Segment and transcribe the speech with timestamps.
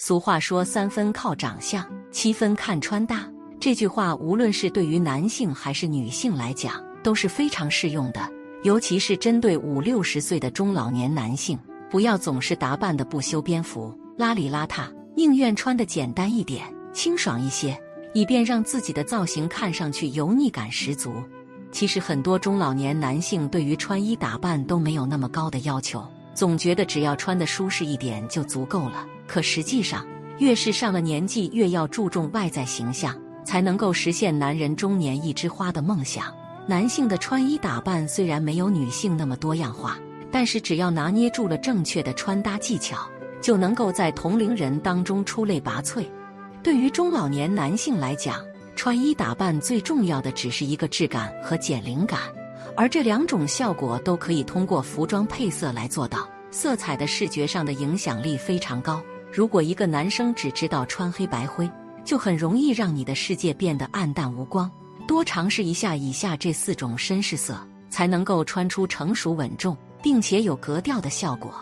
[0.00, 8.20] 俗话说：“三分靠长相，七分看穿搭。”这句话无论是对于男性还是女性来讲都是非常适用的，
[8.62, 11.58] 尤其是针对五六十岁的中老年男性，
[11.90, 14.84] 不要总是打扮的不修边幅、邋里邋遢，
[15.16, 16.62] 宁愿穿的简单一点、
[16.92, 17.76] 清爽一些，
[18.14, 21.12] 以便让自己的造型看上去油腻感十足。
[21.72, 26.06] 其实很多中老年男性对于穿衣打扮都没有那么高的要求，
[26.38, 29.04] 总觉得只要穿的舒适一点就足够了。
[29.26, 30.06] 可实际上，
[30.38, 33.12] 越是上了年纪，越要注重外在形象。
[33.44, 36.26] 才能够实现男人中年一枝花的梦想。
[36.66, 39.96] 男性的穿衣打扮虽然没有女性那么多样化，
[40.30, 43.08] 但是只要拿捏住了正确的穿搭技巧，
[43.40, 46.04] 就能够在同龄人当中出类拔萃。
[46.62, 48.44] 对于中老年男性来讲，
[48.76, 52.20] 穿衣打扮最重要的只是一个质感和减龄感，
[52.78, 56.28] 而这两种效果都可以通过服装配色来做到。
[56.52, 59.02] 色彩的视觉上的影响力非常高。
[59.32, 61.68] 如果一个男生只知道穿黑白灰，
[62.04, 64.70] 就很容易让你的世界变得暗淡无光。
[65.08, 67.58] 多尝试一下以下这四种绅士色，
[67.90, 71.52] 才能够穿出成熟稳重并且有格调的效果。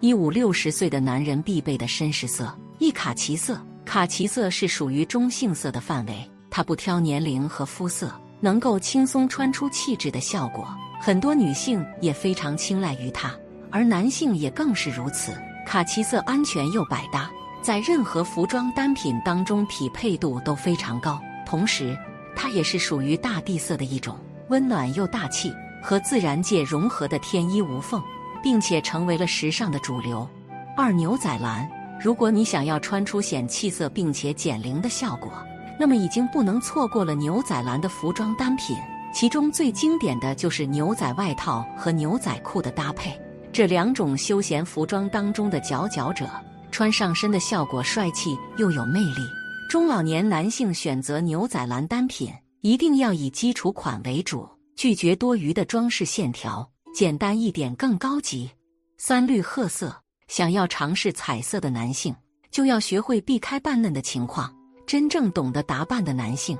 [0.00, 3.60] 一五六十岁的男人必备的绅士色：一卡其色。
[3.84, 8.10] 卡其色是属于中性色的范围，它不挑年龄和肤色，
[8.42, 10.68] 能够轻松穿出气质的效果。
[11.00, 13.32] 很多女性也非常青睐于它，
[13.70, 15.32] 而男性也更是如此。
[15.64, 17.30] 卡其色安全又百搭。
[17.62, 21.20] 在任何服装单品当中，匹配度都非常高。
[21.46, 21.96] 同时，
[22.34, 28.02] 它也是属于大地色的一种，温暖又大气，和自然界融合的天衣无缝，
[28.42, 30.28] 并且成为了时尚的主流。
[30.76, 31.70] 二牛仔蓝，
[32.00, 35.32] 如果你想要穿出显气色并且减龄的效果，
[35.78, 38.76] 那么已经不能错过了牛仔蓝的服装单品。
[39.12, 43.20] 其中最经典的就是牛仔外套和牛仔裤的搭配，
[43.52, 46.26] 这两种休闲服装当中的佼佼者。
[46.70, 49.20] 穿上身的效果帅气又有魅力。
[49.68, 58.50] 中老年男性选择牛仔蓝单品，一定要以基础款为主，拒绝多余的装饰线条，简单一点更高级。
[58.96, 59.94] 三绿褐色，
[60.28, 62.16] 想要尝试彩色的男性，
[62.50, 64.50] 就要学会避开扮嫩的情况。
[64.92, 66.54] 真正懂得打扮的男性，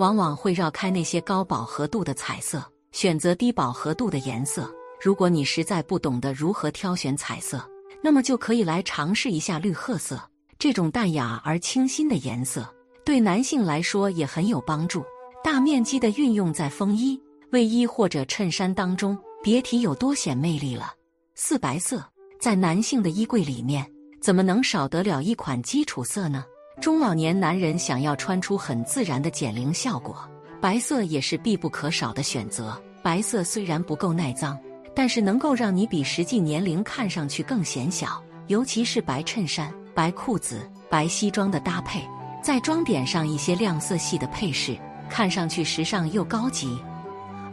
[0.00, 2.60] 往往会绕开那些高饱和度的彩色，
[2.90, 4.68] 选择低饱和度的颜色。
[5.00, 7.64] 如果你实在不懂得如何挑选彩色，
[8.02, 10.20] 那么就可以来尝试一下绿褐色
[10.58, 12.68] 这种淡雅而清新的颜色，
[13.04, 15.04] 对男性来说也很有帮助。
[15.44, 17.16] 大面积的运用在风衣、
[17.52, 20.92] 卫衣或者衬衫当中，别提有多显魅力了。
[21.36, 22.04] 四白色
[22.40, 23.88] 在男性的衣柜里面，
[24.20, 26.44] 怎么能少得了一款基础色呢？
[26.80, 30.16] 中老年男人想要穿出很自然的减龄效果，
[30.60, 32.80] 白色也是必不可少的选择。
[33.02, 34.58] 白色虽然不够耐脏。
[34.98, 42.00] 但是能够让你比实际年龄看上去更显小，尤其是白衬衫、白裤子、白西装的搭配，
[42.42, 44.74] 再装点上一些亮色系的配饰，
[45.10, 46.78] 看上去时尚又高级。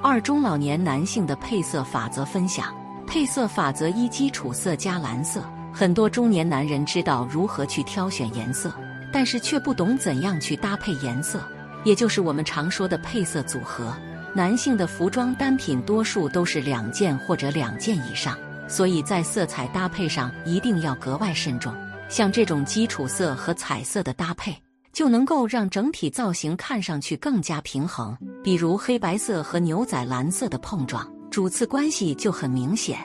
[0.01, 2.73] 二中老年男性的配色法则分享：
[3.05, 5.43] 配色法则一，基础色加蓝色。
[5.73, 8.73] 很多中年男人知道如何去挑选颜色，
[9.13, 11.39] 但是却不懂怎样去搭配颜色，
[11.85, 13.93] 也就是我们常说的配色组合。
[14.33, 18.35] 男性的服装单品多数都是两件或者两件以上，
[18.67, 21.71] 所以在色彩搭配上一定要格外慎重。
[22.09, 24.55] 像这种基础色和彩色的搭配，
[24.91, 28.17] 就能够让整体造型看上去更加平衡。
[28.43, 32.97] 比如黑白色和牛仔蓝色的碰撞，主次关系就很明显。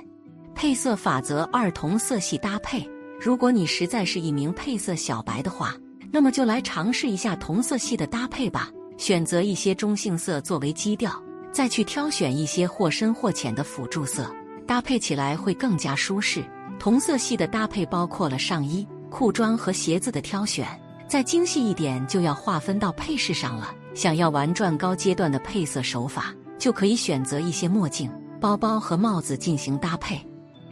[0.55, 2.89] 配色法则二：同色系搭配。
[3.21, 5.75] 如果你实在是一名配色小白的话，
[6.11, 8.71] 那么就来尝试一下同色系的搭配吧。
[8.97, 11.13] 选择一些中性色作为基调，
[11.53, 14.29] 再去挑选一些或深或浅的辅助色，
[14.67, 16.45] 搭配起来会更加舒适。
[16.79, 20.67] 同色系的搭配包括了上衣、裤装和鞋子的挑选，
[21.07, 23.73] 再精细一点就要划分到配饰上了。
[23.95, 28.11] 想要玩转高阶段的配色手法，就可以选择一些墨镜、
[28.41, 30.21] 包包和帽子进行搭配。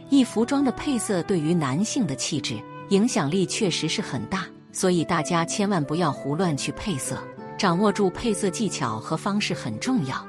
[0.09, 2.55] 一服装的配色对于男性的气质
[2.89, 4.45] 影响力确实是很大，
[4.77, 7.17] 所以大家千万不要胡乱去配色。
[7.57, 10.23] 掌握住配色技巧和方式很重要。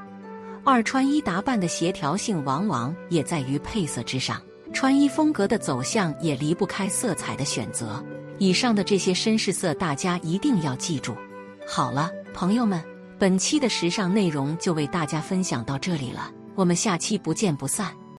[0.64, 4.40] 二穿衣打扮的协调性往往也在于配色之上，
[4.72, 8.02] 穿衣风格的走向也离不开色彩的选择。
[8.38, 11.14] 以上的这些绅士色，大家一定要记住。
[11.66, 12.82] 好了，朋友们，
[13.18, 17.92] 本期的时尚内容就为大家分享到这里了，我们下期不见不散。